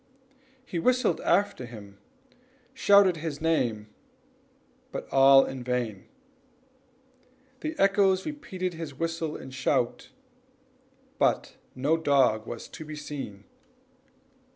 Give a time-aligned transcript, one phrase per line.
[0.65, 1.99] He whistled after him, and
[2.73, 3.87] shouted his name,
[4.91, 6.05] but all in vain;
[7.59, 10.09] the echoes repeated his whistle and shout,
[11.19, 13.43] but no dog was to be seen.